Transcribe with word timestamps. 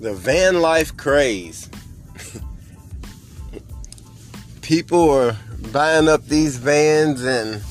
the 0.00 0.14
van 0.14 0.60
life 0.60 0.96
craze. 0.96 1.68
People 4.62 5.10
are 5.10 5.36
buying 5.72 6.08
up 6.08 6.24
these 6.24 6.56
vans 6.56 7.22
and 7.22 7.62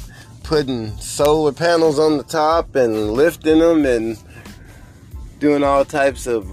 putting 0.44 0.96
solar 0.98 1.52
panels 1.52 1.98
on 1.98 2.18
the 2.18 2.24
top 2.24 2.76
and 2.76 3.14
lifting 3.14 3.60
them 3.60 3.84
and 3.86 4.18
doing 5.40 5.64
all 5.64 5.84
types 5.84 6.28
of 6.28 6.48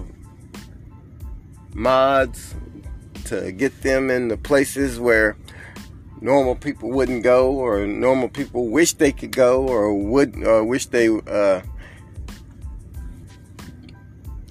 mods 1.73 2.55
to 3.25 3.51
get 3.51 3.81
them 3.83 4.09
in 4.09 4.29
the 4.29 4.37
places 4.37 4.99
where 4.99 5.37
normal 6.21 6.55
people 6.55 6.89
wouldn't 6.89 7.23
go 7.23 7.51
or 7.51 7.85
normal 7.85 8.29
people 8.29 8.67
wish 8.69 8.93
they 8.93 9.11
could 9.11 9.31
go 9.31 9.67
or 9.67 9.93
would 9.93 10.43
or 10.43 10.63
wish 10.63 10.87
they 10.87 11.07
uh, 11.07 11.61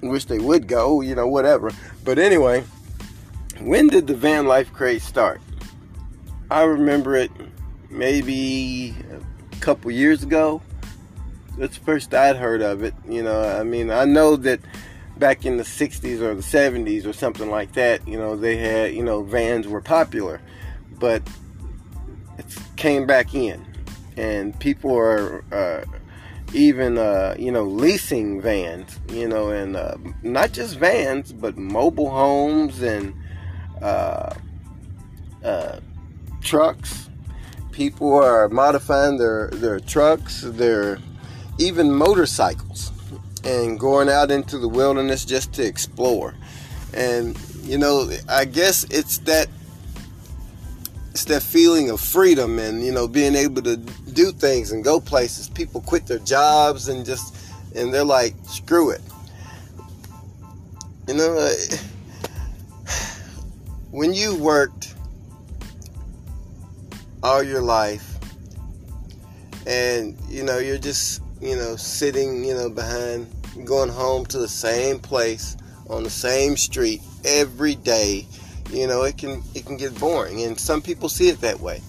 wish 0.01 0.25
they 0.25 0.39
would 0.39 0.67
go, 0.67 1.01
you 1.01 1.15
know, 1.15 1.27
whatever. 1.27 1.71
But 2.03 2.19
anyway, 2.19 2.63
when 3.59 3.87
did 3.87 4.07
the 4.07 4.15
van 4.15 4.47
life 4.47 4.71
craze 4.73 5.03
start? 5.03 5.41
I 6.49 6.63
remember 6.63 7.15
it 7.15 7.31
maybe 7.89 8.95
a 9.51 9.55
couple 9.57 9.91
years 9.91 10.23
ago. 10.23 10.61
That's 11.57 11.77
the 11.77 11.83
first 11.83 12.13
I'd 12.13 12.35
heard 12.35 12.61
of 12.61 12.83
it. 12.83 12.93
You 13.07 13.23
know, 13.23 13.41
I 13.41 13.63
mean, 13.63 13.89
I 13.89 14.05
know 14.05 14.35
that 14.37 14.59
back 15.17 15.45
in 15.45 15.57
the 15.57 15.63
60s 15.63 16.21
or 16.21 16.35
the 16.35 16.41
70s 16.41 17.05
or 17.05 17.13
something 17.13 17.49
like 17.49 17.73
that, 17.73 18.07
you 18.07 18.17
know, 18.17 18.35
they 18.35 18.57
had, 18.57 18.93
you 18.93 19.03
know, 19.03 19.23
vans 19.23 19.67
were 19.67 19.81
popular. 19.81 20.39
But 20.99 21.23
it 22.37 22.45
came 22.75 23.05
back 23.05 23.33
in. 23.33 23.65
And 24.15 24.57
people 24.59 24.95
are 24.95 25.43
uh, 25.51 25.83
even 26.53 26.97
uh, 26.97 27.35
you 27.37 27.51
know 27.51 27.63
leasing 27.63 28.41
vans 28.41 28.99
you 29.09 29.27
know 29.27 29.49
and 29.49 29.75
uh, 29.75 29.95
not 30.23 30.51
just 30.51 30.77
vans 30.77 31.33
but 31.33 31.57
mobile 31.57 32.09
homes 32.09 32.81
and 32.81 33.13
uh, 33.81 34.33
uh, 35.43 35.79
trucks. 36.41 37.09
People 37.71 38.15
are 38.15 38.49
modifying 38.49 39.17
their 39.17 39.49
their 39.49 39.79
trucks 39.79 40.41
their 40.41 40.99
even 41.59 41.91
motorcycles 41.91 42.91
and 43.43 43.79
going 43.79 44.09
out 44.09 44.31
into 44.31 44.57
the 44.57 44.67
wilderness 44.67 45.25
just 45.25 45.53
to 45.53 45.65
explore. 45.65 46.33
And 46.93 47.37
you 47.67 47.77
know 47.77 48.09
i 48.29 48.45
guess 48.45 48.85
it's 48.85 49.17
that 49.19 49.49
it's 51.11 51.25
that 51.25 51.43
feeling 51.43 51.89
of 51.89 51.99
freedom 51.99 52.59
and 52.59 52.83
you 52.83 52.91
know 52.93 53.07
being 53.07 53.35
able 53.35 53.61
to 53.61 53.75
do 54.17 54.31
things 54.31 54.71
and 54.71 54.83
go 54.83 54.99
places 54.99 55.47
people 55.47 55.79
quit 55.81 56.07
their 56.07 56.19
jobs 56.19 56.87
and 56.87 57.05
just 57.05 57.35
and 57.75 57.93
they're 57.93 58.03
like 58.03 58.33
screw 58.45 58.89
it. 58.89 59.01
You 61.07 61.13
know 61.13 61.37
uh, 61.37 61.51
when 63.91 64.13
you 64.15 64.35
worked 64.35 64.95
all 67.21 67.43
your 67.43 67.61
life 67.61 68.17
and 69.67 70.17
you 70.27 70.43
know 70.43 70.57
you're 70.57 70.79
just 70.79 71.21
you 71.39 71.55
know 71.55 71.75
sitting 71.75 72.43
you 72.43 72.55
know 72.55 72.69
behind 72.69 73.27
going 73.65 73.89
home 73.89 74.25
to 74.25 74.39
the 74.39 74.47
same 74.47 74.97
place 74.99 75.57
on 75.89 76.03
the 76.03 76.09
same 76.09 76.57
street 76.57 77.01
every 77.23 77.75
day 77.75 78.25
you 78.71 78.87
know 78.87 79.03
it 79.03 79.17
can 79.17 79.43
it 79.53 79.65
can 79.65 79.77
get 79.77 79.97
boring. 79.99 80.41
And 80.43 80.59
some 80.59 80.81
people 80.81 81.07
see 81.07 81.29
it 81.29 81.39
that 81.41 81.59
way. 81.59 81.81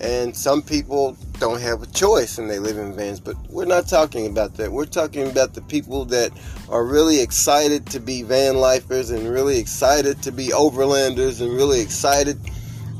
And 0.00 0.36
some 0.36 0.60
people 0.60 1.16
don't 1.38 1.60
have 1.60 1.82
a 1.82 1.86
choice 1.86 2.38
and 2.38 2.48
they 2.48 2.58
live 2.58 2.78
in 2.78 2.94
vans 2.94 3.20
but 3.20 3.36
we're 3.48 3.64
not 3.64 3.88
talking 3.88 4.26
about 4.26 4.54
that. 4.54 4.70
We're 4.70 4.86
talking 4.86 5.28
about 5.28 5.54
the 5.54 5.62
people 5.62 6.04
that 6.06 6.32
are 6.68 6.84
really 6.84 7.20
excited 7.20 7.86
to 7.86 8.00
be 8.00 8.22
van 8.22 8.56
lifers 8.56 9.10
and 9.10 9.28
really 9.28 9.58
excited 9.58 10.22
to 10.22 10.32
be 10.32 10.48
overlanders 10.48 11.40
and 11.40 11.52
really 11.52 11.80
excited 11.80 12.38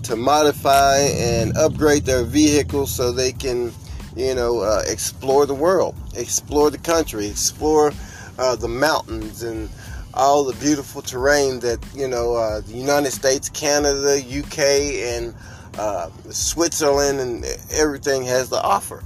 to 0.04 0.16
modify 0.16 0.98
and 0.98 1.56
upgrade 1.56 2.04
their 2.04 2.24
vehicles 2.24 2.94
so 2.94 3.12
they 3.12 3.32
can 3.32 3.72
you 4.16 4.34
know 4.34 4.60
uh, 4.60 4.82
explore 4.86 5.46
the 5.46 5.54
world 5.54 5.96
explore 6.14 6.70
the 6.70 6.78
country 6.78 7.26
explore 7.26 7.92
uh, 8.38 8.54
the 8.56 8.68
mountains 8.68 9.42
and 9.42 9.68
all 10.16 10.44
the 10.44 10.54
beautiful 10.54 11.02
terrain 11.02 11.60
that 11.60 11.84
you 11.94 12.08
know 12.08 12.34
uh, 12.34 12.60
the 12.60 12.72
United 12.72 13.10
States, 13.10 13.48
Canada, 13.48 14.20
UK, 14.20 14.58
and 14.58 15.34
uh, 15.78 16.10
Switzerland, 16.30 17.20
and 17.20 17.44
everything 17.72 18.24
has 18.24 18.48
to 18.50 18.60
offer. 18.60 19.02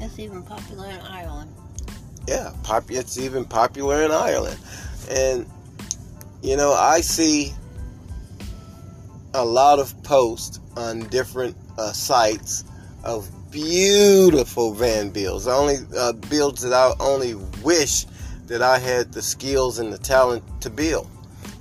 It's 0.00 0.18
even 0.18 0.42
popular 0.42 0.88
in 0.88 1.00
Ireland. 1.00 1.52
Yeah, 2.26 2.52
pop- 2.62 2.90
it's 2.90 3.18
even 3.18 3.44
popular 3.44 4.02
in 4.02 4.10
Ireland, 4.10 4.58
and 5.10 5.46
you 6.42 6.56
know 6.56 6.72
I 6.72 7.00
see 7.00 7.52
a 9.34 9.44
lot 9.44 9.78
of 9.78 10.02
posts 10.02 10.60
on 10.76 11.00
different 11.08 11.56
uh, 11.78 11.92
sites 11.92 12.64
of 13.04 13.30
beautiful 13.50 14.74
van 14.74 15.10
builds. 15.10 15.46
Only 15.46 15.76
uh, 15.96 16.12
builds 16.12 16.62
that 16.62 16.72
I 16.72 16.92
only 17.00 17.34
wish 17.62 18.06
that 18.46 18.62
I 18.62 18.78
had 18.78 19.12
the 19.12 19.22
skills 19.22 19.78
and 19.78 19.92
the 19.92 19.98
talent 19.98 20.44
to 20.62 20.70
build. 20.70 21.08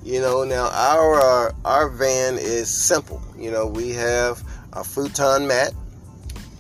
You 0.06 0.22
know, 0.22 0.44
now 0.44 0.70
our 0.72 1.20
uh, 1.20 1.52
our 1.66 1.90
van 1.90 2.38
is 2.38 2.70
simple. 2.70 3.20
You 3.40 3.50
know, 3.50 3.66
we 3.66 3.90
have 3.94 4.44
a 4.72 4.84
futon 4.84 5.48
mat, 5.48 5.74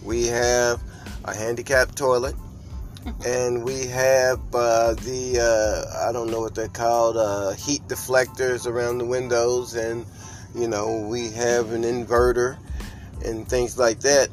we 0.03 0.25
have 0.25 0.81
a 1.25 1.35
handicap 1.35 1.94
toilet, 1.94 2.35
and 3.25 3.63
we 3.63 3.85
have 3.85 4.39
uh, 4.51 4.95
the 4.95 5.39
uh, 5.39 6.09
I 6.09 6.11
don't 6.11 6.31
know 6.31 6.41
what 6.41 6.55
they're 6.55 6.69
called 6.69 7.17
uh, 7.17 7.51
heat 7.51 7.84
deflectors 7.88 8.66
around 8.66 8.97
the 8.97 9.05
windows, 9.05 9.75
and 9.75 10.07
you 10.55 10.67
know 10.67 11.05
we 11.07 11.29
have 11.29 11.72
an 11.72 11.84
inverter 11.84 12.57
and 13.23 13.47
things 13.47 13.78
like 13.78 14.00
that, 14.00 14.29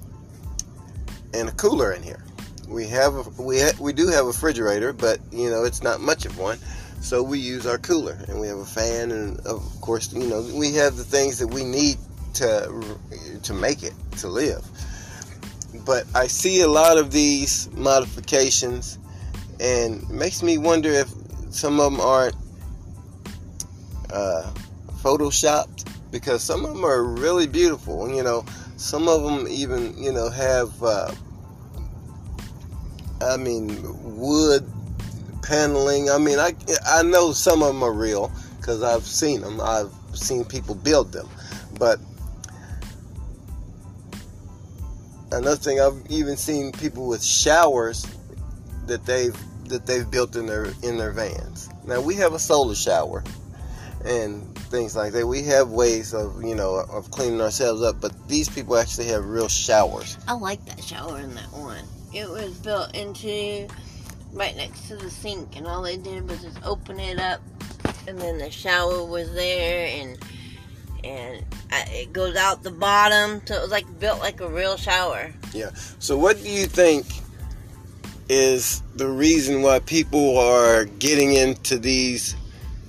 and 1.35 1.51
a 1.51 1.53
cooler 1.53 1.93
in 1.93 2.03
here 2.03 2.25
we 2.67 2.87
have 2.87 3.15
a, 3.15 3.43
we 3.43 3.61
ha- 3.61 3.77
we 3.79 3.93
do 3.93 4.09
have 4.09 4.25
a 4.25 4.29
refrigerator, 4.29 4.95
but 4.95 5.21
you 5.31 5.51
know 5.51 5.65
it's 5.65 5.83
not 5.83 6.01
much 6.01 6.25
of 6.25 6.39
one. 6.39 6.59
So 7.03 7.21
we 7.21 7.41
use 7.41 7.67
our 7.67 7.79
cooler, 7.79 8.17
and 8.29 8.41
we 8.41 8.47
have 8.47 8.59
a 8.59 8.65
fan, 8.65 9.11
and 9.11 9.41
of 9.41 9.61
course, 9.81 10.13
you 10.13 10.25
know 10.25 10.41
we 10.55 10.73
have 10.75 10.97
the 10.97 11.03
things 11.03 11.37
that 11.41 11.49
we 11.49 11.65
need 11.65 11.99
to 12.35 12.97
to 13.43 13.53
make 13.53 13.83
it 13.83 13.93
to 14.19 14.29
live. 14.29 14.65
But 15.85 16.07
I 16.15 16.29
see 16.29 16.61
a 16.61 16.69
lot 16.69 16.99
of 16.99 17.11
these 17.11 17.69
modifications, 17.73 19.01
and 19.59 20.09
makes 20.11 20.45
me 20.45 20.59
wonder 20.59 20.91
if 20.91 21.11
some 21.51 21.81
of 21.81 21.91
them 21.91 22.01
aren't 22.01 22.37
uh, 24.11 24.53
photoshopped 25.03 25.85
because 26.13 26.41
some 26.41 26.65
of 26.65 26.73
them 26.73 26.85
are 26.85 27.03
really 27.03 27.49
beautiful. 27.49 28.15
You 28.15 28.23
know, 28.23 28.45
some 28.77 29.09
of 29.09 29.25
them 29.25 29.49
even 29.49 29.99
you 29.99 30.13
know 30.13 30.31
have. 30.31 30.71
Uh, 30.81 31.13
I 33.21 33.37
mean, 33.37 33.83
wood 34.19 34.72
paneling. 35.53 36.09
I 36.09 36.17
mean, 36.17 36.39
I 36.39 36.55
I 36.87 37.03
know 37.03 37.33
some 37.33 37.63
of 37.63 37.69
them 37.69 37.83
are 37.83 37.93
real 37.93 38.33
because 38.57 38.83
I've 38.83 39.05
seen 39.05 39.43
them. 39.43 39.61
I've 39.61 39.93
seen 40.15 40.45
people 40.47 40.75
build 40.75 41.13
them, 41.13 41.29
but 41.79 42.01
another 45.31 45.57
thing 45.57 45.79
I've 45.79 46.03
even 46.09 46.39
seen 46.39 46.73
people 46.73 47.07
with 47.07 47.23
showers 47.23 48.07
that 48.87 49.05
they've 49.05 49.37
that 49.69 49.85
they've 49.85 50.11
built 50.11 50.37
in 50.37 50.47
their 50.47 50.73
in 50.83 50.97
their 50.97 51.13
vans. 51.13 51.69
Now 51.87 52.01
we 52.01 52.15
have 52.15 52.33
a 52.33 52.39
solar 52.39 52.75
shower 52.75 53.23
and 54.07 54.57
things 54.71 54.97
like 54.97 55.13
that. 55.13 55.27
We 55.27 55.43
have 55.43 55.69
ways 55.69 56.15
of 56.15 56.43
you 56.43 56.55
know 56.55 56.77
of 56.77 57.11
cleaning 57.11 57.43
ourselves 57.43 57.83
up, 57.83 58.01
but 58.01 58.13
these 58.27 58.49
people 58.49 58.79
actually 58.79 59.09
have 59.09 59.27
real 59.27 59.49
showers. 59.49 60.17
I 60.27 60.33
like 60.33 60.65
that 60.65 60.83
shower 60.83 61.19
in 61.19 61.35
that 61.35 61.53
one. 61.53 61.85
It 62.15 62.29
was 62.29 62.57
built 62.59 62.95
into 62.95 63.69
right 64.33 64.57
next 64.57 64.89
to 64.89 64.97
the 64.97 65.11
sink, 65.11 65.57
and 65.57 65.67
all 65.67 65.83
they 65.83 65.97
did 65.97 66.29
was 66.29 66.43
just 66.43 66.59
open 66.65 66.99
it 66.99 67.19
up, 67.19 67.41
and 68.07 68.19
then 68.19 68.39
the 68.39 68.51
shower 68.51 69.05
was 69.05 69.33
there, 69.35 69.89
and 69.89 70.19
and 71.05 71.45
it 71.73 72.13
goes 72.13 72.37
out 72.37 72.63
the 72.63 72.71
bottom, 72.71 73.43
so 73.45 73.55
it 73.57 73.61
was 73.61 73.71
like 73.71 73.99
built 73.99 74.21
like 74.21 74.41
a 74.41 74.49
real 74.49 74.77
shower. 74.77 75.33
Yeah. 75.53 75.71
So 75.99 76.17
what 76.17 76.43
do 76.43 76.49
you 76.49 76.67
think 76.67 77.07
is 78.29 78.83
the 78.95 79.09
reason 79.09 79.63
why 79.63 79.81
people 79.81 80.39
are 80.39 80.85
getting 80.85 81.35
into 81.35 81.79
these 81.79 82.37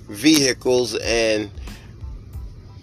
vehicles 0.08 0.96
and 0.96 1.50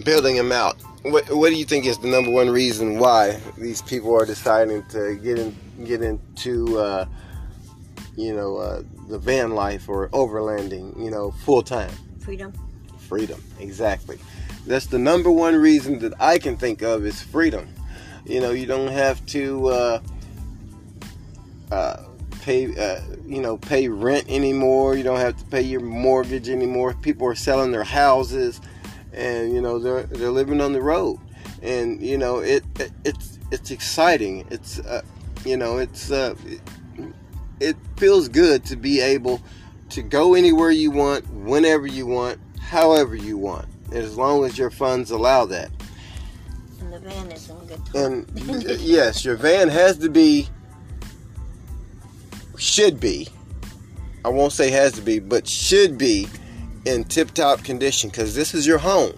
building 0.05 0.37
them 0.37 0.53
out? 0.53 0.77
What, 1.03 1.31
what 1.31 1.51
do 1.51 1.57
you 1.57 1.65
think 1.65 1.87
is 1.87 1.97
the 1.99 2.09
number 2.09 2.31
one 2.31 2.51
reason 2.51 2.99
why 2.99 3.41
these 3.57 3.81
people 3.83 4.15
are 4.15 4.27
deciding 4.27 4.85
to 4.89 5.17
get 5.17 5.39
in, 5.39 5.57
get 5.85 6.03
into 6.03 6.79
uh, 6.79 7.07
you 8.21 8.35
know 8.35 8.57
uh, 8.57 8.83
the 9.09 9.19
van 9.19 9.51
life 9.55 9.89
or 9.89 10.09
overlanding 10.11 11.03
you 11.03 11.11
know 11.11 11.31
full 11.31 11.63
time? 11.63 11.93
Freedom. 12.21 12.53
Freedom, 12.99 13.43
exactly. 13.59 14.19
That's 14.67 14.87
the 14.87 14.99
number 14.99 15.31
one 15.31 15.57
reason 15.57 15.99
that 16.01 16.13
I 16.21 16.39
can 16.39 16.57
think 16.57 16.83
of 16.83 17.05
is 17.05 17.21
freedom. 17.21 17.69
You 18.25 18.41
know, 18.41 18.51
you 18.51 18.67
don't 18.67 18.93
have 18.93 19.25
to 19.27 19.67
uh, 19.69 20.01
uh, 21.73 22.05
pay 22.43 22.75
uh, 22.77 23.01
you 23.27 23.41
know 23.41 23.57
pay 23.57 23.89
rent 23.89 24.25
anymore 24.29 24.97
you 24.97 25.03
don't 25.03 25.19
have 25.19 25.37
to 25.37 25.45
pay 25.47 25.61
your 25.61 25.81
mortgage 25.81 26.49
anymore 26.49 26.95
people 26.95 27.27
are 27.27 27.35
selling 27.35 27.71
their 27.71 27.85
houses 27.85 28.61
and 29.13 29.53
you 29.53 29.61
know 29.61 29.79
they're 29.79 30.05
they're 30.05 30.31
living 30.31 30.61
on 30.61 30.73
the 30.73 30.81
road 30.81 31.19
and 31.63 32.01
you 32.01 32.17
know 32.17 32.39
it, 32.39 32.65
it 32.79 32.91
it's 33.05 33.39
it's 33.51 33.71
exciting 33.71 34.47
it's 34.51 34.79
uh, 34.81 35.03
you 35.45 35.57
know 35.57 35.79
it's 35.79 36.11
uh, 36.11 36.35
it, 36.47 36.61
it 37.61 37.77
feels 37.97 38.29
good 38.29 38.65
to 38.67 38.77
be 38.77 39.01
able 39.01 39.41
to 39.91 40.03
go 40.03 40.35
anywhere 40.35 40.71
you 40.71 40.91
want 40.91 41.29
whenever 41.33 41.87
you 41.87 42.07
want 42.07 42.39
however 42.61 43.15
you 43.15 43.37
want 43.37 43.67
as 43.93 44.17
long 44.17 44.45
as 44.45 44.57
your 44.57 44.71
funds 44.71 45.11
allow 45.11 45.45
that. 45.47 45.71
And 46.81 46.93
the 46.93 46.99
van 47.01 47.33
is 47.33 47.51
in 47.51 47.67
good 47.67 47.81
and 47.95 48.81
yes 48.81 49.25
your 49.25 49.37
van 49.37 49.69
has 49.69 49.99
to 49.99 50.09
be 50.09 50.49
should 52.57 53.01
be 53.01 53.27
i 54.25 54.29
won't 54.29 54.53
say 54.53 54.71
has 54.71 54.93
to 54.93 55.01
be 55.01 55.19
but 55.19 55.47
should 55.47 55.97
be 55.97 56.29
in 56.85 57.05
tip-top 57.05 57.63
condition 57.63 58.11
because 58.11 58.35
this 58.35 58.55
is 58.55 58.67
your 58.67 58.79
home. 58.79 59.13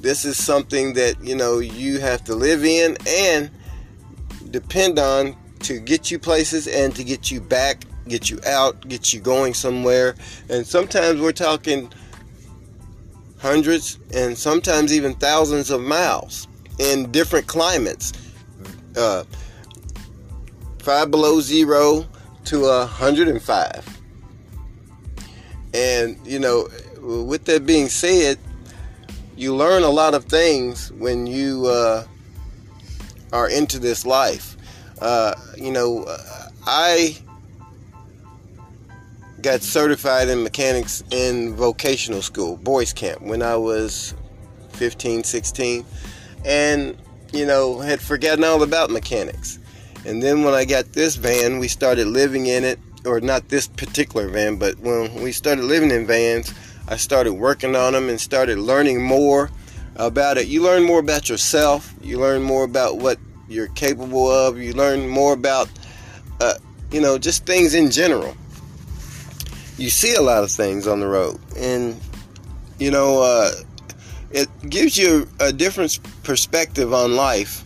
This 0.00 0.24
is 0.24 0.42
something 0.42 0.94
that 0.94 1.22
you 1.22 1.34
know 1.34 1.58
you 1.58 1.98
have 2.00 2.24
to 2.24 2.34
live 2.34 2.64
in 2.64 2.96
and 3.06 3.50
depend 4.50 4.98
on 4.98 5.36
to 5.64 5.80
get 5.80 6.10
you 6.10 6.18
places 6.18 6.66
and 6.68 6.94
to 6.94 7.02
get 7.02 7.30
you 7.30 7.40
back 7.40 7.84
get 8.08 8.28
you 8.28 8.38
out 8.46 8.86
get 8.88 9.12
you 9.12 9.20
going 9.20 9.54
somewhere. 9.54 10.14
And 10.48 10.66
sometimes 10.66 11.20
we're 11.20 11.32
talking 11.32 11.90
hundreds 13.38 13.98
and 14.14 14.36
sometimes 14.36 14.92
even 14.92 15.14
thousands 15.14 15.70
of 15.70 15.80
miles 15.80 16.48
in 16.78 17.10
different 17.10 17.46
climates. 17.46 18.12
Uh, 18.96 19.24
five 20.78 21.10
below 21.10 21.40
zero 21.40 22.06
to 22.44 22.66
a 22.66 22.86
hundred 22.86 23.28
and 23.28 23.40
five. 23.40 23.84
And 25.72 26.18
you 26.26 26.38
know 26.38 26.68
with 27.00 27.44
that 27.46 27.66
being 27.66 27.88
said 27.88 28.38
you 29.36 29.54
learn 29.54 29.82
a 29.82 29.90
lot 29.90 30.14
of 30.14 30.26
things 30.26 30.92
when 30.92 31.26
you 31.26 31.66
uh, 31.66 32.04
are 33.32 33.48
into 33.48 33.78
this 33.78 34.06
life 34.06 34.56
uh, 35.00 35.34
you 35.56 35.72
know 35.72 36.04
i 36.66 37.16
got 39.42 39.62
certified 39.62 40.28
in 40.28 40.42
mechanics 40.42 41.04
in 41.10 41.54
vocational 41.54 42.22
school 42.22 42.56
boys 42.56 42.92
camp 42.92 43.20
when 43.22 43.42
i 43.42 43.56
was 43.56 44.14
15 44.70 45.24
16 45.24 45.84
and 46.44 46.96
you 47.32 47.46
know 47.46 47.80
had 47.80 48.00
forgotten 48.00 48.44
all 48.44 48.62
about 48.62 48.90
mechanics. 48.90 49.58
And 50.06 50.22
then 50.22 50.44
when 50.44 50.54
i 50.54 50.64
got 50.64 50.92
this 50.92 51.16
van 51.16 51.58
we 51.58 51.68
started 51.68 52.06
living 52.06 52.46
in 52.46 52.64
it 52.64 52.78
or 53.06 53.20
not 53.20 53.48
this 53.48 53.66
particular 53.68 54.28
van 54.28 54.56
but 54.56 54.78
when 54.78 55.14
we 55.22 55.32
started 55.32 55.64
living 55.64 55.90
in 55.90 56.06
vans 56.06 56.52
i 56.88 56.96
started 56.96 57.34
working 57.34 57.74
on 57.74 57.94
them 57.94 58.08
and 58.08 58.20
started 58.20 58.58
learning 58.58 59.02
more 59.02 59.50
about 59.96 60.38
it. 60.38 60.48
You 60.48 60.62
learn 60.62 60.82
more 60.82 60.98
about 60.98 61.28
yourself. 61.28 61.94
You 62.02 62.18
learn 62.18 62.42
more 62.42 62.64
about 62.64 62.98
what 62.98 63.18
you're 63.48 63.68
capable 63.68 64.30
of 64.30 64.58
you 64.58 64.72
learn 64.72 65.08
more 65.08 65.32
about 65.32 65.68
uh, 66.40 66.54
you 66.90 67.00
know 67.00 67.18
just 67.18 67.46
things 67.46 67.74
in 67.74 67.90
general. 67.90 68.36
You 69.76 69.90
see 69.90 70.14
a 70.14 70.22
lot 70.22 70.44
of 70.44 70.50
things 70.50 70.86
on 70.86 71.00
the 71.00 71.06
road. 71.06 71.40
And 71.56 72.00
you 72.78 72.90
know 72.90 73.22
uh, 73.22 73.52
it 74.30 74.48
gives 74.68 74.96
you 74.96 75.28
a 75.40 75.52
different 75.52 75.98
perspective 76.22 76.92
on 76.92 77.14
life 77.14 77.64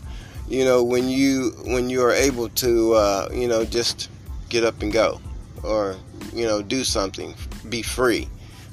you 0.48 0.64
know 0.64 0.82
when 0.82 1.08
you 1.08 1.52
when 1.66 1.90
you 1.90 2.02
are 2.02 2.12
able 2.12 2.48
to 2.50 2.94
uh, 2.94 3.28
you 3.32 3.46
know 3.46 3.64
just 3.64 4.10
get 4.48 4.64
up 4.64 4.82
and 4.82 4.92
go 4.92 5.20
or 5.62 5.96
you 6.32 6.46
know 6.46 6.62
do 6.62 6.84
something 6.84 7.34
be 7.68 7.82
free 7.82 8.28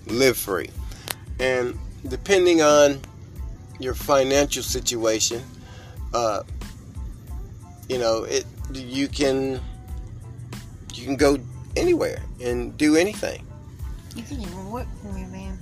live 0.07 0.37
free. 0.37 0.69
And 1.39 1.77
depending 2.07 2.61
on 2.61 3.01
your 3.79 3.93
financial 3.93 4.63
situation 4.63 5.43
uh, 6.13 6.43
you 7.89 7.97
know 7.97 8.23
it 8.23 8.45
you 8.73 9.07
can 9.07 9.59
you 10.93 11.05
can 11.05 11.15
go 11.15 11.37
anywhere 11.75 12.21
and 12.41 12.77
do 12.77 12.95
anything 12.95 13.45
You 14.15 14.23
can 14.23 14.41
even 14.41 14.71
work 14.71 14.87
from 15.01 15.17
your 15.17 15.27
van. 15.27 15.59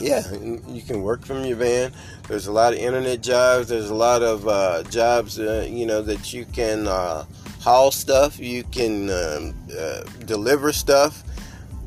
yeah, 0.00 0.22
you 0.68 0.82
can 0.82 1.02
work 1.02 1.24
from 1.24 1.44
your 1.44 1.56
van. 1.56 1.92
There's 2.28 2.46
a 2.48 2.52
lot 2.52 2.72
of 2.74 2.78
internet 2.78 3.22
jobs. 3.22 3.68
There's 3.68 3.90
a 3.90 3.94
lot 3.94 4.22
of 4.22 4.46
uh, 4.46 4.82
jobs, 4.90 5.38
uh, 5.38 5.66
you 5.70 5.86
know, 5.86 6.02
that 6.02 6.32
you 6.34 6.44
can 6.44 6.86
uh, 6.86 7.24
haul 7.60 7.90
stuff. 7.90 8.38
You 8.38 8.64
can 8.64 9.08
um, 9.10 9.54
uh, 9.78 10.02
deliver 10.26 10.72
stuff. 10.72 11.22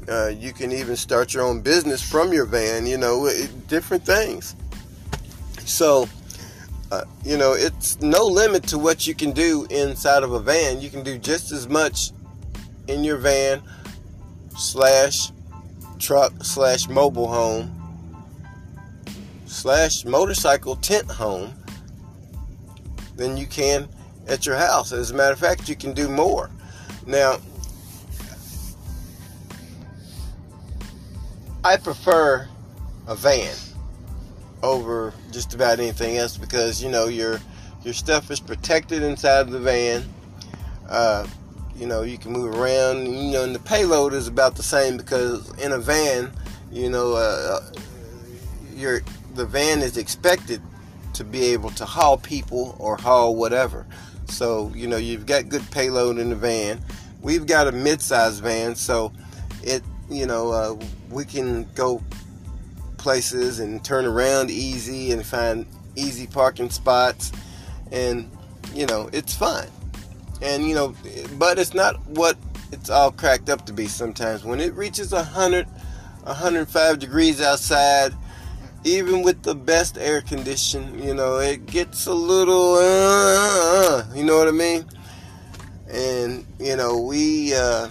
Uh, 0.10 0.28
you 0.30 0.54
can 0.54 0.72
even 0.72 0.95
start 0.95 1.34
your 1.34 1.44
own 1.44 1.62
business 1.62 2.01
from 2.01 2.34
your 2.34 2.45
van. 2.45 2.88
You 2.88 2.98
know, 2.98 3.30
different 3.68 4.04
things. 4.06 4.56
So, 5.66 6.07
uh, 6.92 7.04
you 7.24 7.38
know, 7.38 7.54
it's 7.54 8.00
no 8.01 8.25
limit 8.25 8.63
to 8.63 8.78
what 8.78 9.06
you 9.06 9.13
can 9.13 9.31
do 9.31 9.68
inside 9.69 10.24
of 10.24 10.31
a 10.31 10.39
van. 10.39 10.80
You 10.80 10.89
can 10.89 11.04
do 11.04 11.18
just 11.18 11.51
as 11.51 11.68
much 11.68 12.12
in 12.88 13.04
your 13.04 13.18
van 13.18 13.62
slash 14.57 15.31
truck 16.00 16.31
slash 16.44 16.88
mobile 16.88 17.28
home 17.28 17.74
slash 19.45 20.06
motorcycle 20.06 20.75
tent 20.78 21.10
home 21.10 21.54
than 23.16 23.36
you 23.36 23.48
can 23.48 23.89
at 24.28 24.45
your 24.45 24.56
house. 24.56 24.92
As 24.92 25.12
a 25.12 25.13
matter 25.13 25.34
of 25.34 25.39
fact, 25.39 25.68
you 25.68 25.75
can 25.75 25.94
do 25.94 26.07
more. 26.07 26.50
Now, 27.06 27.39
I 31.63 31.75
prefer 31.78 32.48
a 33.07 33.16
van 33.16 33.56
over 34.63 35.13
just 35.31 35.54
about 35.54 35.80
anything 35.80 36.18
else 36.18 36.38
because 36.38 36.81
you 36.83 36.89
know 36.89 37.07
your 37.07 37.39
your 37.83 37.94
stuff 37.94 38.31
is 38.31 38.39
protected 38.39 39.04
inside 39.04 39.42
of 39.42 39.51
the 39.51 39.59
van. 39.59 40.04
Uh, 40.89 41.27
you 41.75 41.86
know 41.86 42.01
you 42.01 42.18
can 42.18 42.31
move 42.31 42.56
around. 42.56 43.06
You 43.06 43.31
know, 43.31 43.44
and 43.44 43.56
the 43.56 43.59
payload 43.59 44.13
is 44.13 44.27
about 44.27 44.56
the 44.56 44.63
same 44.63 44.98
because 44.98 45.50
in 45.59 45.71
a 45.71 45.77
van, 45.77 46.31
you 46.71 46.89
know, 46.89 47.13
uh, 47.13 47.71
your 48.75 49.01
the 49.36 49.45
van 49.45 49.81
is 49.81 49.98
expected 49.98 50.62
to 51.13 51.24
be 51.24 51.45
able 51.45 51.69
to 51.71 51.86
haul 51.86 52.18
people 52.18 52.75
or 52.80 52.98
haul 52.98 53.36
whatever. 53.36 53.86
So 54.25 54.71
you 54.75 54.88
know 54.88 54.98
you've 54.98 55.25
got 55.25 55.50
good 55.50 55.69
payload 55.71 56.18
in 56.18 56.30
the 56.30 56.36
van. 56.36 56.81
We've 57.22 57.46
got 57.46 57.67
a 57.67 57.72
mid-sized 57.72 58.43
van, 58.43 58.75
so 58.75 59.12
it 59.63 59.84
you 60.10 60.25
know 60.25 60.51
uh, 60.51 60.77
we 61.10 61.25
can 61.25 61.67
go 61.75 62.01
places 62.98 63.60
and 63.60 63.84
turn 63.84 64.06
around 64.06 64.50
easy 64.50 65.12
and 65.12 65.25
find 65.25 65.66
easy 65.96 66.27
parking 66.27 66.70
spots, 66.70 67.32
and 67.92 68.30
you 68.74 68.86
know 68.86 69.10
it's 69.13 69.36
fun. 69.36 69.68
And 70.42 70.68
you 70.68 70.75
know, 70.75 70.96
but 71.38 71.60
it's 71.60 71.74
not 71.74 72.00
what 72.08 72.38
it's 72.72 72.89
all 72.89 73.12
cracked 73.12 73.50
up 73.50 73.66
to 73.68 73.74
be. 73.74 73.88
Sometimes 73.88 74.44
when 74.44 74.60
it 74.60 74.74
reaches 74.74 75.12
100, 75.12 75.66
105 76.24 77.00
degrees 77.00 77.42
outside 77.42 78.13
even 78.88 79.22
with 79.22 79.44
the 79.44 79.56
best 79.56 79.98
air 79.98 80.22
condition, 80.22 81.01
you 81.01 81.13
know, 81.13 81.38
it 81.38 81.66
gets 81.66 82.06
a 82.06 82.13
little, 82.13 82.75
uh, 82.75 84.06
you 84.16 84.24
know 84.24 84.38
what 84.38 84.48
I 84.48 84.51
mean? 84.51 84.86
And, 85.89 86.46
you 86.60 86.75
know, 86.75 87.00
we 87.01 87.54
uh, 87.54 87.89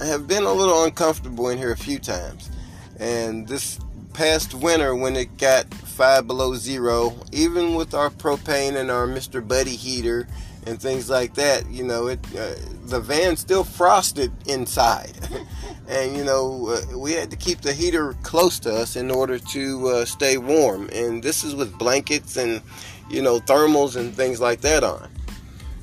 have 0.00 0.26
been 0.26 0.42
a 0.42 0.52
little 0.52 0.84
uncomfortable 0.84 1.50
in 1.50 1.58
here 1.58 1.72
a 1.72 1.76
few 1.76 1.98
times. 1.98 2.50
And 2.98 3.46
this 3.46 3.78
past 4.16 4.54
winter, 4.54 4.94
when 4.94 5.14
it 5.14 5.36
got 5.38 5.72
five 5.72 6.26
below 6.26 6.54
zero, 6.54 7.14
even 7.32 7.74
with 7.74 7.94
our 7.94 8.10
propane 8.10 8.76
and 8.76 8.90
our 8.90 9.06
Mr. 9.06 9.46
Buddy 9.46 9.76
heater 9.76 10.26
and 10.66 10.80
things 10.80 11.08
like 11.08 11.34
that, 11.34 11.70
you 11.70 11.84
know, 11.84 12.08
it 12.08 12.18
uh, 12.36 12.54
the 12.86 13.00
van 13.00 13.36
still 13.36 13.62
frosted 13.62 14.32
inside. 14.46 15.12
and 15.88 16.16
you 16.16 16.24
know 16.24 16.68
uh, 16.68 16.98
we 16.98 17.12
had 17.12 17.30
to 17.30 17.36
keep 17.36 17.60
the 17.60 17.72
heater 17.72 18.14
close 18.22 18.58
to 18.58 18.74
us 18.74 18.96
in 18.96 19.10
order 19.10 19.38
to 19.38 19.88
uh, 19.88 20.04
stay 20.04 20.36
warm 20.36 20.88
and 20.92 21.22
this 21.22 21.44
is 21.44 21.54
with 21.54 21.76
blankets 21.78 22.36
and 22.36 22.60
you 23.08 23.22
know 23.22 23.38
thermals 23.38 23.96
and 23.96 24.14
things 24.14 24.40
like 24.40 24.60
that 24.60 24.82
on 24.82 25.08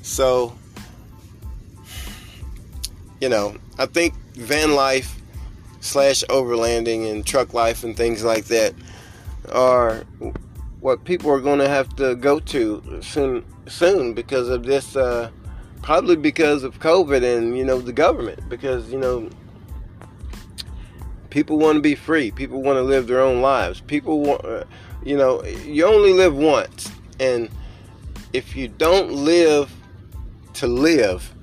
so 0.02 0.54
you 3.20 3.28
know 3.28 3.56
i 3.78 3.86
think 3.86 4.14
van 4.34 4.74
life 4.74 5.20
slash 5.84 6.22
overlanding 6.30 7.10
and 7.10 7.26
truck 7.26 7.54
life 7.54 7.84
and 7.84 7.96
things 7.96 8.24
like 8.24 8.46
that 8.46 8.74
are 9.52 10.04
what 10.80 11.04
people 11.04 11.30
are 11.30 11.40
going 11.40 11.58
to 11.58 11.68
have 11.68 11.94
to 11.96 12.14
go 12.16 12.40
to 12.40 13.00
soon 13.02 13.44
soon 13.66 14.14
because 14.14 14.48
of 14.48 14.64
this 14.64 14.96
uh, 14.96 15.30
probably 15.82 16.16
because 16.16 16.64
of 16.64 16.78
covid 16.80 17.22
and 17.22 17.56
you 17.56 17.64
know 17.64 17.80
the 17.80 17.92
government 17.92 18.48
because 18.48 18.90
you 18.90 18.98
know 18.98 19.28
People 21.34 21.58
want 21.58 21.74
to 21.74 21.82
be 21.82 21.96
free. 21.96 22.30
People 22.30 22.62
want 22.62 22.76
to 22.76 22.82
live 22.82 23.08
their 23.08 23.20
own 23.20 23.40
lives. 23.40 23.80
People 23.80 24.20
want, 24.20 24.44
uh, 24.44 24.62
you 25.02 25.16
know, 25.16 25.42
you 25.42 25.84
only 25.84 26.12
live 26.12 26.36
once. 26.36 26.92
And 27.18 27.50
if 28.32 28.54
you 28.54 28.68
don't 28.68 29.10
live 29.10 29.74
to 30.52 30.68
live, 30.68 31.34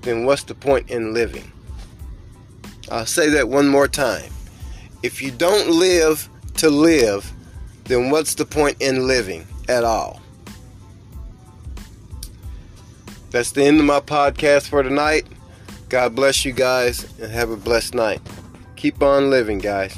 then 0.00 0.24
what's 0.24 0.42
the 0.42 0.56
point 0.56 0.90
in 0.90 1.14
living? 1.14 1.52
I'll 2.90 3.06
say 3.06 3.28
that 3.30 3.48
one 3.48 3.68
more 3.68 3.86
time. 3.86 4.30
If 5.02 5.22
you 5.22 5.30
don't 5.30 5.70
live 5.70 6.28
to 6.56 6.68
live, 6.68 7.30
then 7.84 8.10
what's 8.10 8.34
the 8.34 8.44
point 8.44 8.76
in 8.80 9.06
living 9.06 9.46
at 9.68 9.84
all? 9.84 10.20
That's 13.30 13.52
the 13.52 13.62
end 13.62 13.78
of 13.78 13.86
my 13.86 14.00
podcast 14.00 14.68
for 14.68 14.82
tonight. 14.82 15.26
God 15.88 16.16
bless 16.16 16.44
you 16.44 16.52
guys 16.52 17.06
and 17.20 17.30
have 17.30 17.50
a 17.50 17.56
blessed 17.56 17.94
night. 17.94 18.20
Keep 18.74 19.02
on 19.02 19.30
living, 19.30 19.58
guys. 19.58 19.96